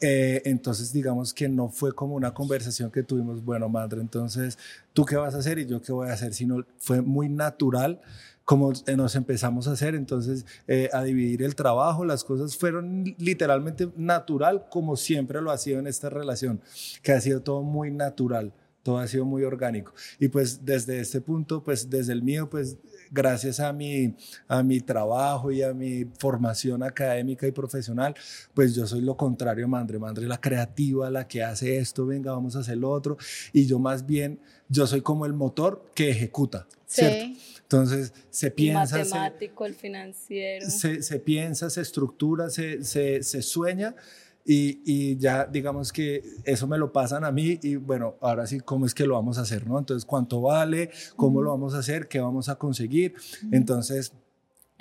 [0.00, 4.56] Eh, entonces, digamos que no fue como una conversación que tuvimos, bueno, madre, entonces,
[4.92, 6.32] ¿tú qué vas a hacer y yo qué voy a hacer?
[6.32, 8.00] Sino fue muy natural
[8.48, 13.04] como eh, nos empezamos a hacer, entonces, eh, a dividir el trabajo, las cosas fueron
[13.18, 16.62] literalmente natural, como siempre lo ha sido en esta relación,
[17.02, 19.92] que ha sido todo muy natural todo ha sido muy orgánico.
[20.18, 22.78] Y pues desde este punto, pues desde el mío, pues
[23.10, 24.14] gracias a mi,
[24.46, 28.14] a mi trabajo y a mi formación académica y profesional,
[28.54, 29.98] pues yo soy lo contrario a Mandre.
[29.98, 33.18] Mandre es la creativa, la que hace esto, venga, vamos a hacer lo otro.
[33.52, 37.38] Y yo más bien, yo soy como el motor que ejecuta, ¿cierto?
[37.70, 38.98] Entonces se piensa...
[38.98, 40.70] El matemático, el financiero.
[40.70, 43.94] Se, se, piensa, se estructura, se, se, se sueña
[44.50, 48.86] y, ya digamos que eso me lo pasan a mí y bueno, ahora sí, ¿cómo
[48.86, 49.66] es que lo vamos a hacer?
[49.66, 49.78] ¿no?
[49.78, 50.88] Entonces, ¿cuánto vale?
[51.16, 52.08] ¿Cómo lo vamos a hacer?
[52.08, 53.12] ¿Qué vamos a conseguir?
[53.52, 54.14] Entonces,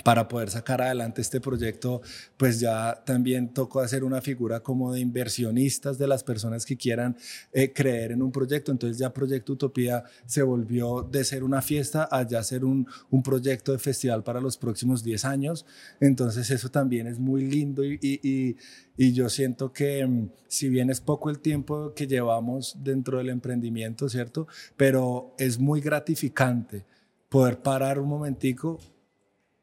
[0.04, 2.02] para poder sacar adelante este proyecto,
[2.38, 7.18] pues ya también tocó hacer una figura como de inversionistas de las personas que quieran
[7.52, 8.72] eh, creer en un proyecto.
[8.72, 12.88] Entonces ya Proyecto Utopía se volvió de ser una fiesta a ya ser un,
[13.24, 15.66] proyecto de festival para los próximos 10 años.
[16.00, 18.56] Entonces eso también es muy lindo y, y,
[18.96, 23.30] y yo siento que mm, si bien es poco el tiempo que llevamos dentro del
[23.30, 24.48] emprendimiento, ¿cierto?
[24.78, 26.86] Pero es muy gratificante
[27.30, 28.80] poder parar un momentico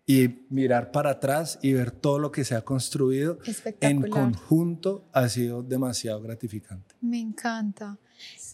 [0.06, 3.38] y mirar para atrás y ver todo lo que se ha construido
[3.80, 6.94] en conjunto ha sido demasiado gratificante.
[7.00, 7.98] Me encanta.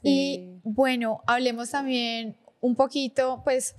[0.03, 3.75] Y bueno, hablemos también un poquito, pues,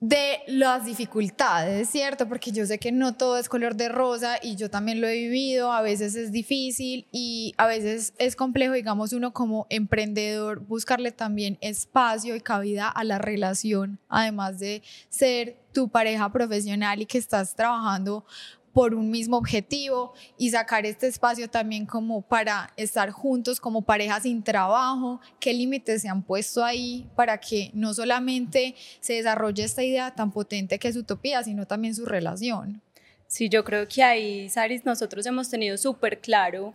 [0.00, 2.28] de las dificultades, ¿cierto?
[2.28, 5.14] Porque yo sé que no todo es color de rosa y yo también lo he
[5.14, 11.10] vivido, a veces es difícil y a veces es complejo, digamos, uno como emprendedor buscarle
[11.10, 17.18] también espacio y cabida a la relación, además de ser tu pareja profesional y que
[17.18, 18.24] estás trabajando
[18.72, 24.18] por un mismo objetivo y sacar este espacio también como para estar juntos como pareja
[24.20, 29.84] sin trabajo, qué límites se han puesto ahí para que no solamente se desarrolle esta
[29.84, 32.82] idea tan potente que es utopía, sino también su relación.
[33.28, 36.74] Sí, yo creo que ahí, Saris, nosotros hemos tenido súper claro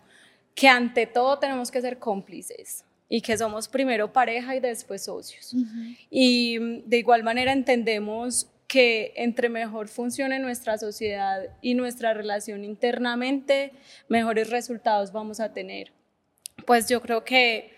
[0.55, 5.53] que ante todo tenemos que ser cómplices y que somos primero pareja y después socios.
[6.09, 13.71] Y de igual manera entendemos que entre mejor funcione nuestra sociedad y nuestra relación internamente,
[14.08, 15.91] mejores resultados vamos a tener.
[16.67, 17.71] Pues yo creo que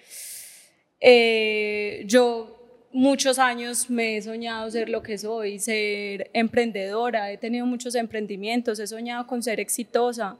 [1.00, 7.66] eh, yo muchos años me he soñado ser lo que soy, ser emprendedora, he tenido
[7.66, 10.38] muchos emprendimientos, he soñado con ser exitosa.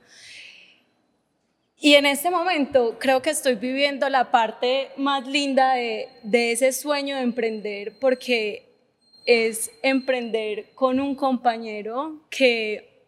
[1.80, 6.72] Y en este momento creo que estoy viviendo la parte más linda de, de ese
[6.72, 8.71] sueño de emprender porque
[9.24, 13.06] es emprender con un compañero que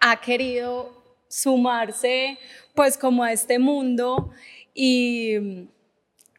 [0.00, 2.38] ha querido sumarse
[2.74, 4.30] pues como a este mundo
[4.74, 5.34] y,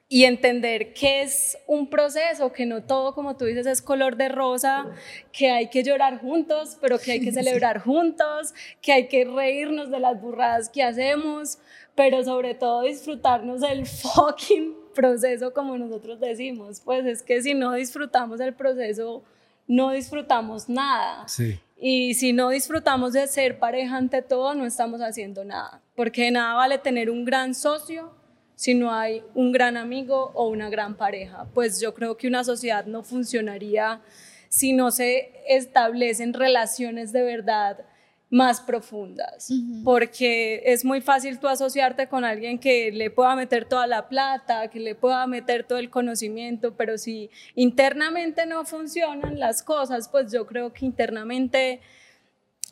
[0.07, 4.29] y entender que es un proceso, que no todo, como tú dices, es color de
[4.29, 4.85] rosa,
[5.31, 9.91] que hay que llorar juntos, pero que hay que celebrar juntos, que hay que reírnos
[9.91, 11.59] de las burradas que hacemos,
[11.95, 17.73] pero sobre todo disfrutarnos del fucking proceso como nosotros decimos, pues es que si no
[17.73, 19.23] disfrutamos el proceso,
[19.67, 21.27] no disfrutamos nada.
[21.27, 21.59] Sí.
[21.79, 26.55] Y si no disfrutamos de ser pareja ante todo, no estamos haciendo nada, porque nada
[26.55, 28.11] vale tener un gran socio
[28.55, 31.45] si no hay un gran amigo o una gran pareja.
[31.53, 34.01] Pues yo creo que una sociedad no funcionaría
[34.49, 37.85] si no se establecen relaciones de verdad
[38.29, 39.49] más profundas,
[39.85, 44.67] porque es muy fácil tú asociarte con alguien que le pueda meter toda la plata,
[44.69, 50.31] que le pueda meter todo el conocimiento, pero si internamente no funcionan las cosas, pues
[50.31, 51.79] yo creo que internamente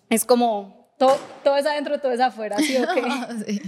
[0.10, 2.86] es como todo, todo es adentro, todo es afuera, ¿sí o?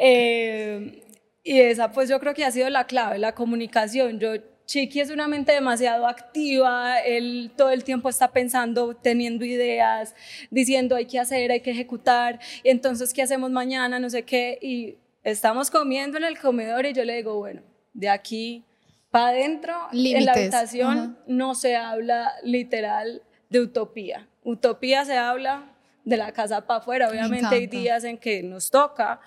[0.00, 1.02] Eh,
[1.42, 4.20] y esa pues yo creo que ha sido la clave, la comunicación.
[4.20, 4.34] Yo
[4.68, 10.14] Chiqui es una mente demasiado activa, él todo el tiempo está pensando, teniendo ideas,
[10.50, 14.58] diciendo hay que hacer, hay que ejecutar, y entonces qué hacemos mañana, no sé qué,
[14.60, 17.62] y estamos comiendo en el comedor y yo le digo, bueno,
[17.94, 18.62] de aquí
[19.10, 24.28] para adentro, en la habitación no se habla literal de utopía.
[24.44, 25.72] Utopía se habla
[26.04, 29.18] de la casa para afuera, obviamente hay días en que nos toca,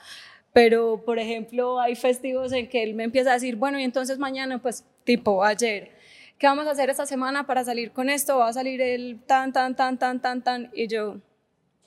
[0.54, 4.20] pero por ejemplo hay festivos en que él me empieza a decir, bueno, y entonces
[4.20, 5.92] mañana pues tipo ayer,
[6.38, 8.38] ¿qué vamos a hacer esta semana para salir con esto?
[8.38, 11.18] Va a salir el tan, tan, tan, tan, tan, tan, y yo,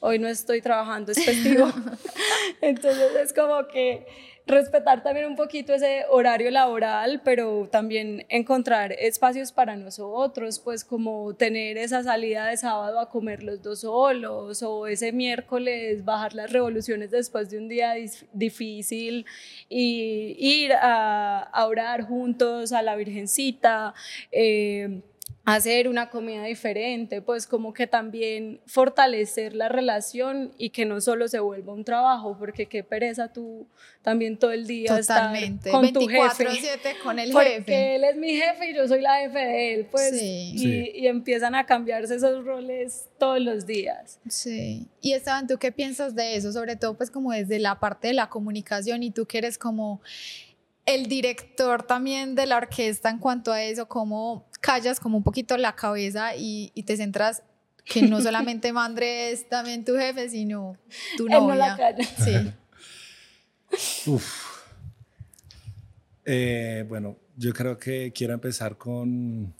[0.00, 1.72] hoy no estoy trabajando, es festivo.
[2.61, 4.07] Entonces es como que
[4.47, 11.35] respetar también un poquito ese horario laboral, pero también encontrar espacios para nosotros, pues como
[11.35, 16.53] tener esa salida de sábado a comer los dos solos o ese miércoles bajar las
[16.53, 17.95] revoluciones después de un día
[18.33, 19.25] difícil
[19.69, 23.95] y ir a, orar juntos a la Virgencita.
[24.31, 25.01] Eh,
[25.45, 31.29] hacer una comida diferente, pues como que también fortalecer la relación y que no solo
[31.29, 33.67] se vuelva un trabajo, porque qué pereza tú
[34.01, 35.69] también todo el día Totalmente.
[35.69, 36.47] estar con tu jefe.
[37.03, 37.97] con el porque jefe.
[37.97, 41.55] él es mi jefe y yo soy la jefe de él, pues, y, y, empiezan
[41.55, 44.19] a cambiarse esos roles todos los días.
[44.29, 44.89] Sí.
[45.03, 46.53] Y Esteban, ¿tú qué piensas de eso?
[46.53, 50.01] Sobre todo pues como desde la parte de la comunicación y tú que eres como
[50.87, 55.57] el director también de la orquesta en cuanto a eso, cómo callas como un poquito
[55.57, 57.42] la cabeza y, te centras
[57.85, 60.77] que no solamente Mandre es también tu jefe, sino
[61.16, 61.40] tu novia.
[61.40, 62.05] No la calla.
[62.05, 62.53] Sí.
[64.11, 64.55] Uf.
[66.27, 69.55] Eh, bueno, yo creo que quiero empezar con,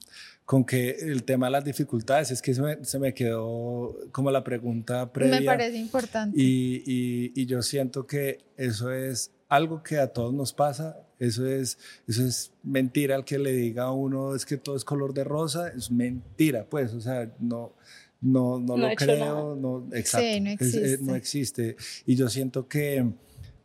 [0.47, 4.31] con que el tema de las dificultades es que se me, se me quedó como
[4.31, 5.41] la pregunta previa.
[5.41, 6.41] Me parece importante.
[6.41, 11.47] Y, y, y yo siento que eso es algo que a todos nos pasa eso
[11.47, 15.15] es, eso es mentira al que le diga a uno es que todo es color
[15.15, 17.75] de rosa, es mentira, pues, o sea, no,
[18.21, 20.99] no, no, lo creo, no, exacto, no, existe.
[21.03, 21.77] no existe.
[22.07, 23.07] Y yo siento que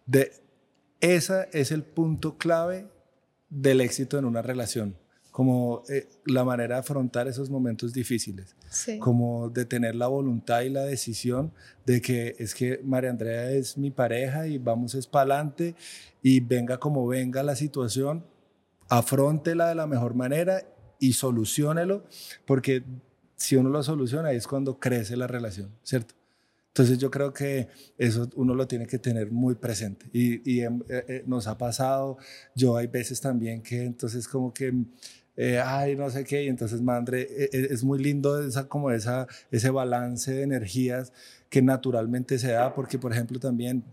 [0.05, 0.31] de,
[1.01, 2.87] esa es el punto clave
[3.49, 4.95] del éxito en una relación
[5.39, 8.57] como eh, la manera de afrontar esos momentos difíciles,
[8.99, 11.53] como de tener la voluntad y la decisión
[11.85, 15.75] de que es que María Andrea es mi pareja y vamos es para adelante
[16.21, 18.25] y venga como venga la situación,
[18.89, 20.61] afrontela de la mejor manera
[20.99, 22.03] y solucionelo,
[22.45, 22.83] porque
[23.37, 26.15] si uno lo soluciona ahí es cuando crece la relación, ¿cierto?
[26.79, 31.05] Entonces yo creo que eso uno lo tiene que tener muy presente y, em, eh,
[31.07, 32.17] eh, nos ha pasado,
[32.55, 34.73] yo hay veces también que entonces como que
[35.41, 38.91] eh, ay, no sé qué, y entonces Mandre, e, e, es muy lindo esa, como
[38.91, 41.13] esa, ese balance de energías
[41.49, 43.85] que naturalmente se da, porque por ejemplo también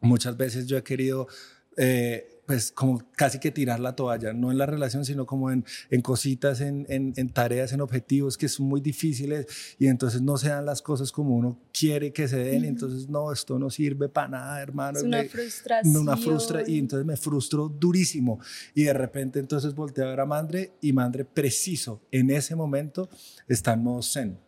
[0.00, 1.28] muchas veces yo he querido...
[1.76, 5.66] Eh, pues como casi que tirar la toalla, no en la relación, sino como en,
[5.90, 9.46] en cositas, en, en, tareas, en objetivos que son muy difíciles
[9.78, 13.06] y entonces no se dan las cosas como uno quiere que se den, y entonces
[13.10, 14.98] no, esto no sirve para nada, hermano.
[14.98, 15.94] Es una frustración.
[15.98, 18.40] Una frustra y entonces me frustro durísimo
[18.74, 23.10] y de repente entonces volteé a ver a Mandre y Mandre preciso en ese momento
[23.46, 24.38] está en modo zen.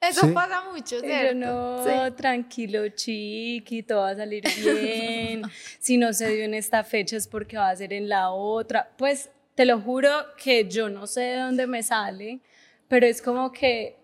[0.00, 1.34] Eso pasa mucho, ¿cierto?
[1.34, 5.42] no, tranquilo, chiquito, va a salir bien.
[5.78, 8.90] si no se dio en esta fecha es porque va a ser en la otra.
[8.96, 10.10] Pues te lo juro
[10.42, 12.40] que yo no sé de dónde me sale,
[12.88, 13.96] pero es como que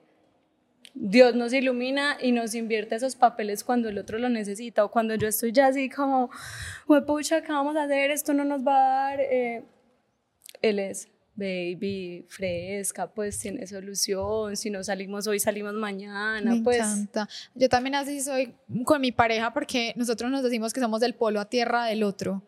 [0.93, 5.15] Dios nos ilumina y nos invierte esos papeles cuando el otro lo necesita o cuando
[5.15, 6.31] yo estoy ya así como,
[7.07, 8.11] pucha, ¿qué vamos a hacer?
[8.11, 9.21] Esto no nos va a dar.
[9.21, 9.63] Eh,
[10.61, 16.79] él es baby, fresca, pues tiene solución, si no salimos hoy, salimos mañana, Me pues.
[16.79, 17.29] encanta.
[17.55, 21.41] Yo también así soy con mi pareja porque nosotros nos decimos que somos del polo
[21.41, 22.43] a tierra del otro.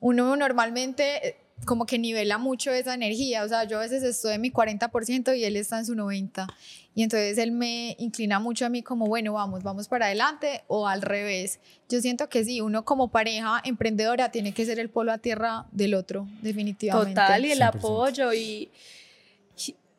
[0.00, 4.40] Uno normalmente como que nivela mucho esa energía, o sea, yo a veces estoy en
[4.40, 6.52] mi 40% y él está en su 90%.
[6.94, 10.86] Y entonces él me inclina mucho a mí como, bueno, vamos, vamos para adelante o
[10.86, 11.58] al revés.
[11.88, 15.66] Yo siento que sí, uno como pareja emprendedora tiene que ser el polo a tierra
[15.72, 17.18] del otro, definitivamente.
[17.18, 18.70] Total, y el apoyo y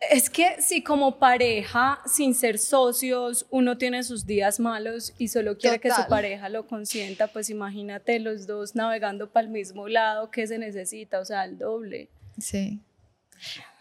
[0.10, 5.58] Es que si como pareja, sin ser socios, uno tiene sus días malos y solo
[5.58, 10.32] quiere que su pareja lo consienta, pues imagínate los dos navegando para el mismo lado
[10.32, 12.10] que se necesita, o sea, el doble.
[12.39, 12.80] Sí.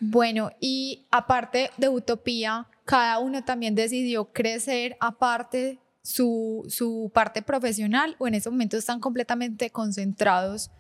[0.00, 8.16] Bueno, y aparte de Utopía, cada uno también decidió crecer aparte su, su parte profesional
[8.18, 10.70] o en ese momento están completamente concentrados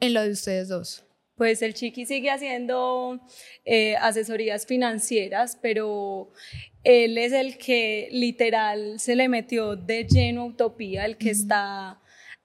[0.00, 1.04] en lo de ustedes dos.
[1.38, 3.20] Pues el Chiqui sigue haciendo
[3.64, 6.32] eh, asesorías financieras, pero
[6.82, 12.00] él es el que literal se le metió de lleno a Utopía, el que está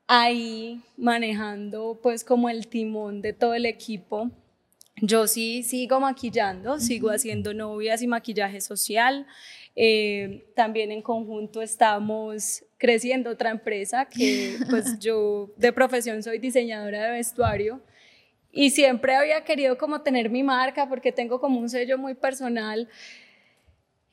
[0.05, 4.29] ahí manejando pues como el timón de todo el equipo.
[5.01, 9.25] Yo sí sigo maquillando, sigo haciendo novias y maquillaje social.
[9.75, 17.05] Eh, también en conjunto estamos creciendo otra empresa que pues yo de profesión soy diseñadora
[17.05, 17.81] de vestuario
[18.53, 22.87] y siempre había querido como tener mi marca porque tengo como un sello muy personal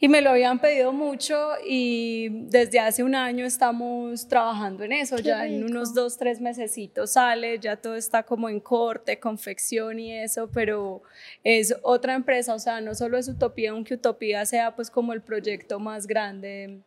[0.02, 5.18] y me lo habían pedido mucho y desde hace un año estamos trabajando en eso,
[5.18, 10.16] ya en unos dos, tres mesecitos sale, ya todo está como en corte, confección y
[10.16, 11.02] eso, pero
[11.44, 15.20] es otra empresa, o sea, no solo es Utopía, aunque Utopía sea pues como el
[15.20, 16.80] proyecto más grande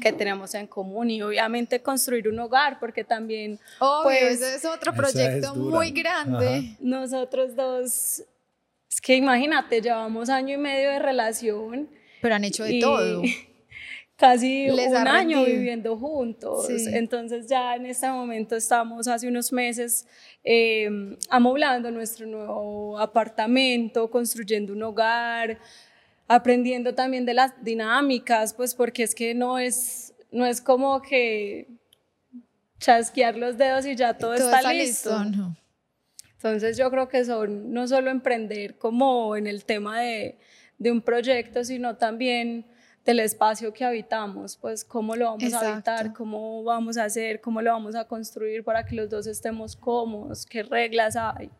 [0.00, 3.58] que tenemos en común y obviamente construir un hogar, porque también...
[4.04, 6.76] pues, es otro proyecto muy grande.
[6.78, 8.22] Nosotros dos,
[8.88, 11.88] es que imagínate, llevamos año y medio de relación
[12.22, 13.22] pero han hecho de todo.
[14.16, 16.68] Casi un año viviendo juntos.
[16.70, 20.06] Entonces ya en este momento estamos hace unos meses
[20.44, 25.58] em, amoblando nuestro nuevo apartamento, construyendo un hogar,
[26.28, 31.66] aprendiendo también de las dinámicas, pues porque es que no es, no es como que
[32.78, 35.20] chasquear los dedos y ya todo, está, listo.
[36.34, 40.38] Entonces yo creo que son no solo emprender como en el tema de
[40.82, 42.66] de un proyecto, sino también
[43.04, 47.62] del espacio que habitamos, pues cómo lo vamos a habitar, cómo vamos a hacer, cómo
[47.62, 51.50] lo vamos a construir para que los dos estemos cómodos, qué reglas hay.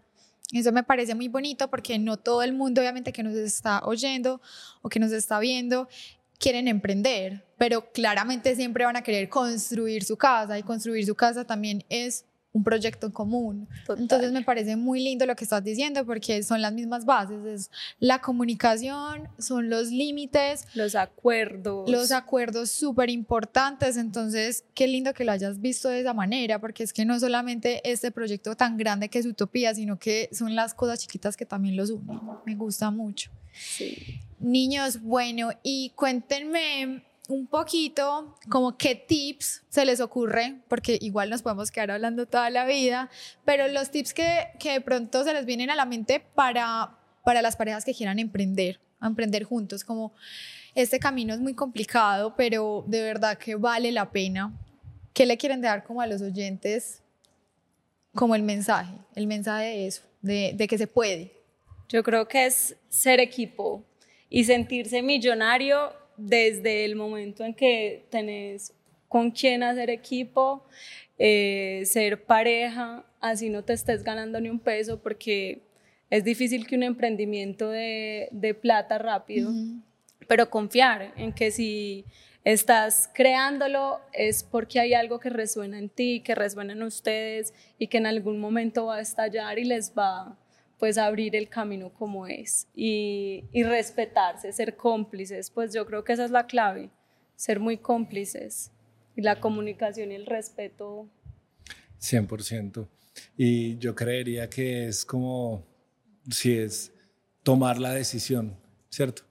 [0.52, 4.40] Eso me parece muy bonito porque no todo el mundo, obviamente, que nos está oyendo
[4.82, 5.88] o que nos está viendo,
[6.38, 11.44] quieren emprender, pero claramente siempre van a querer construir su casa y construir su casa
[11.44, 13.68] también es un proyecto en común.
[13.96, 17.70] Entonces me parece muy lindo lo que estás diciendo porque son las mismas bases, es
[17.98, 21.90] la comunicación, son los límites, los acuerdos.
[21.90, 26.82] Los acuerdos súper importantes, entonces qué lindo que lo hayas visto de esa manera porque
[26.82, 30.74] es que no solamente este proyecto tan grande que es Utopía, sino que son las
[30.74, 32.20] cosas chiquitas que también los unen.
[32.44, 33.30] Me gusta mucho.
[33.52, 34.20] Sí.
[34.38, 41.42] Niños, bueno, y cuéntenme un poquito como qué tips se les ocurre, porque igual nos
[41.42, 43.10] podemos quedar hablando toda la vida,
[43.44, 47.42] pero los tips que, que de pronto se les vienen a la mente para, para
[47.42, 50.12] las parejas que quieran emprender, emprender juntos, como
[50.74, 54.52] este camino es muy complicado, pero de verdad que vale la pena.
[55.12, 57.02] ¿Qué le quieren dar como a los oyentes
[58.14, 61.32] como el mensaje, el mensaje de eso, de, de que se puede?
[61.88, 63.84] Yo creo que es ser equipo
[64.30, 68.72] y sentirse millonario desde el momento en que tenés
[69.08, 70.64] con quién hacer equipo,
[71.18, 75.60] eh, ser pareja, así no te estés ganando ni un peso, porque
[76.10, 79.50] es difícil que un emprendimiento de, de plata rápido,
[80.28, 82.04] pero confiar en que si
[82.44, 87.86] estás creándolo es porque hay algo que resuena en ti, que resuena en ustedes y
[87.86, 90.36] que en algún momento va a estallar y les va
[90.82, 96.12] pues abrir el camino como es y, y respetarse, ser cómplices, pues yo creo que
[96.12, 96.90] esa es la clave,
[97.36, 98.72] ser muy cómplices
[99.14, 101.08] y la comunicación y el respeto.
[102.00, 102.88] 100%.
[103.36, 105.64] Y yo creería que es como,
[106.28, 106.92] si es
[107.44, 108.58] tomar la decisión,
[108.90, 109.22] ¿cierto?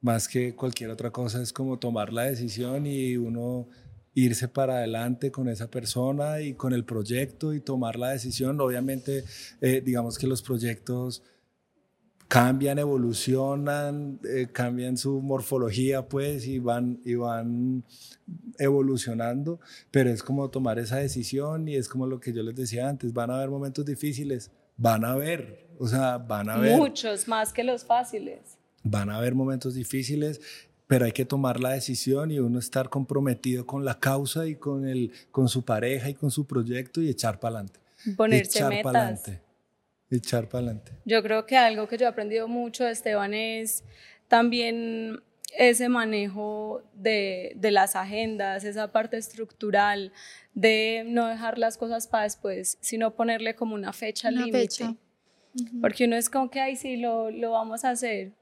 [0.00, 3.68] Más que cualquier otra cosa, es como tomar la decisión y uno
[4.14, 8.60] irse para adelante con esa persona y con el proyecto y tomar la decisión.
[8.60, 9.24] Obviamente,
[9.60, 11.22] eh, digamos que los proyectos
[12.28, 17.84] cambian, evolucionan, eh, cambian su morfología, pues, y van, y van
[18.58, 22.88] evolucionando, pero es como tomar esa decisión y es como lo que yo les decía
[22.88, 26.76] antes, van a haber momentos difíciles, van a haber, o sea, van a haber...
[26.76, 28.58] Muchos, más que los fáciles.
[28.82, 30.40] Van a haber momentos difíciles
[30.86, 34.86] pero hay que tomar la decisión y uno estar comprometido con la causa y con,
[34.86, 37.80] el, con su pareja y con su proyecto y echar para adelante.
[38.16, 38.94] Ponerse echar metas.
[38.94, 39.40] adelante.
[40.10, 40.92] Echar para adelante.
[41.04, 43.82] Yo creo que algo que yo he aprendido mucho, Esteban, es
[44.28, 45.22] también
[45.56, 50.12] ese manejo de, de, las agendas, esa parte estructural,
[50.52, 54.96] de no dejar las cosas para después, sino ponerle como una fecha límite.
[55.80, 58.32] Porque uno es como que, ay, sí, lo, lo vamos a hacer,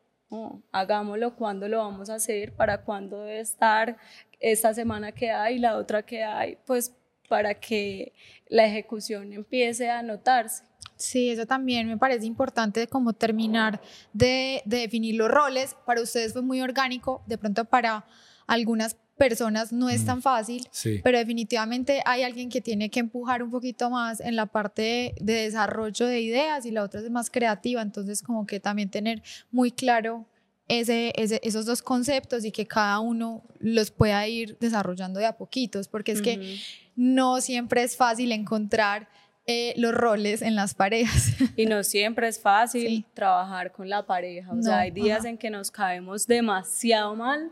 [0.73, 3.97] hagámoslo, cuándo lo vamos a hacer, para cuándo debe estar,
[4.41, 6.95] esta semana que hay, la otra que hay, pues
[7.29, 8.13] para que
[8.49, 10.65] la ejecución empiece a notarse.
[10.97, 13.81] Sí, eso también me parece importante como terminar
[14.13, 15.75] de, de, definir los roles.
[15.87, 18.05] Para ustedes fue muy orgánico, de pronto para
[18.47, 18.97] algunas
[19.29, 20.69] personas no es tan fácil,
[21.05, 25.33] pero definitivamente hay alguien que tiene que empujar un poquito más en la parte de,
[25.33, 29.71] desarrollo de ideas y la otra es más creativa, entonces como que también tener muy
[29.71, 30.27] claro
[30.67, 35.87] ese, esos dos conceptos y que cada uno los pueda ir desarrollando de a poquitos,
[35.87, 36.59] porque es que
[36.97, 39.09] no siempre es fácil encontrar
[39.47, 41.33] eh, los roles en las parejas.
[41.57, 44.53] Y no siempre es fácil trabajar con la pareja.
[44.53, 47.51] O sea, hay días en que nos caemos demasiado mal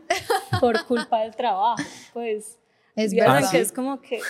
[0.59, 1.83] por culpa del trabajo.
[2.13, 2.57] Pues
[2.95, 3.49] es verdad.
[3.51, 4.19] que es como que.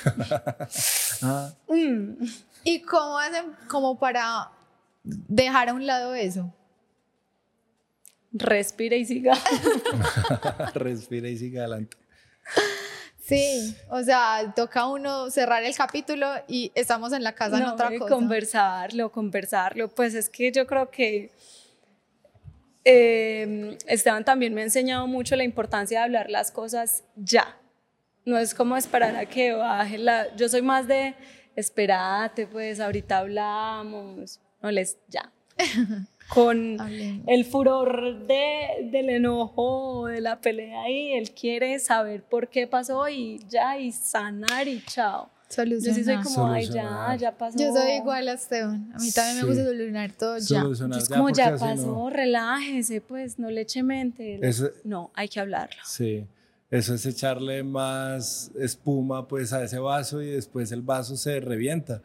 [1.24, 1.53] Ah.
[1.68, 2.16] Mm.
[2.64, 4.49] ¿Y cómo hacen como para
[5.03, 6.51] dejar a un lado eso?
[8.32, 9.38] Respira y siga.
[10.74, 11.95] Respira y siga adelante.
[13.36, 17.89] Sí, o sea, toca uno cerrar el capítulo y estamos en la casa en otra
[17.97, 18.13] cosa.
[18.13, 19.89] Conversarlo, conversarlo.
[19.89, 21.32] Pues es que yo creo que
[22.84, 27.57] eh, Esteban también me ha enseñado mucho la importancia de hablar las cosas ya.
[28.25, 30.36] No es como esperar a que baje la...
[30.36, 31.15] Yo soy más de,
[31.55, 34.39] espérate, pues ahorita hablamos.
[34.61, 35.32] No les, ya.
[36.34, 36.77] con
[37.27, 43.07] el furor de, del enojo, de la pelea y él quiere saber por qué pasó
[43.09, 45.29] y ya, y sanar y chao.
[45.49, 45.84] Solucionar.
[45.84, 47.57] Yo sí soy como, ay, ya, ya pasó.
[47.57, 48.89] Yo soy igual a Esteban.
[48.95, 50.63] A mí también me gusta solucionar todo ya.
[50.97, 54.39] es como, ya pasó, relájese, pues, no le eche mente.
[54.86, 55.82] no, hay que hablarlo.
[55.84, 56.25] Sí.
[56.69, 62.01] Eso es echarle más espuma pues a ese vaso y después el vaso se revienta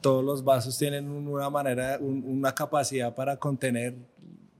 [0.00, 3.96] todos los vasos tienen una manera, una capacidad para contener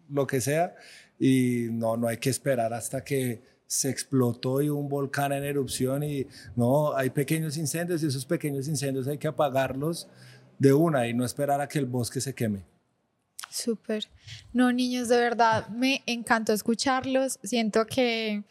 [0.09, 0.75] lo que sea
[1.19, 6.03] y no, no hay que esperar hasta que se explotó y un volcán en erupción
[6.03, 10.09] y no, hay pequeños incendios y esos pequeños incendios hay que apagarlos
[10.59, 12.65] de una y no esperar a que el bosque se queme.
[13.51, 14.09] Súper.
[14.53, 17.39] No, niños, de verdad, me encantó escucharlos.
[17.43, 18.45] Siento que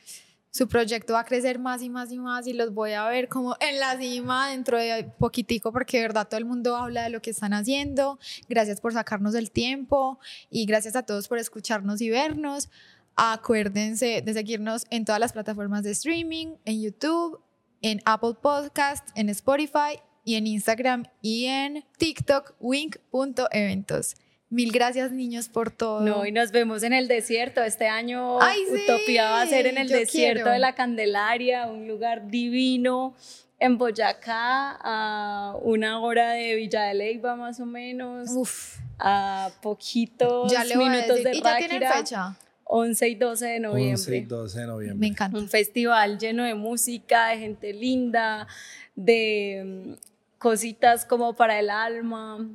[0.52, 3.30] su proyecto va a crecer más y más y más y los voy a ver
[3.30, 7.10] como en la cima dentro de poquitico porque de verdad todo el mundo habla de
[7.10, 8.20] lo que están haciendo.
[8.50, 12.70] Gracias por sacarnos el tiempo y gracias a todos por escucharnos y vernos.
[13.16, 17.42] Acuérdense de seguirnos en todas las plataformas de streaming, en YouTube,
[17.82, 24.16] en Apple Podcast, en Spotify y en Instagram y en TikTok, wink.eventos.
[24.52, 26.02] Mil gracias, niños, por todo.
[26.02, 27.64] No, y nos vemos en el desierto.
[27.64, 33.16] Este año Utopía va a ser en el desierto de la Candelaria, un lugar divino
[33.60, 38.30] en Boyacá, a una hora de Villa de Leyva más o menos.
[38.32, 38.80] Uf.
[39.00, 42.36] A poquitos minutos de ¿Y ya tienen fecha?
[42.66, 43.94] 11 y 12 de noviembre.
[43.94, 45.00] 11 y 12 de noviembre.
[45.00, 45.38] Me encanta.
[45.38, 48.48] Un festival lleno de música, de gente linda,
[48.96, 49.94] de mm,
[50.40, 52.46] cositas como para el alma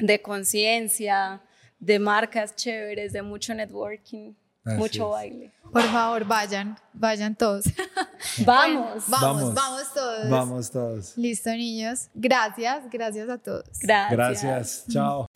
[0.00, 1.40] de conciencia,
[1.78, 4.34] de marcas chéveres, de mucho networking,
[4.64, 5.52] mucho baile.
[5.72, 7.64] Por favor, vayan, vayan todos.
[8.44, 9.04] vamos.
[9.08, 10.30] vamos, vamos, todos.
[10.30, 11.16] Vamos todos.
[11.16, 12.08] Listo, niños.
[12.14, 13.64] Gracias, gracias a todos.
[13.80, 14.42] Gracias.
[14.42, 14.84] Gracias.
[14.90, 15.26] Chao.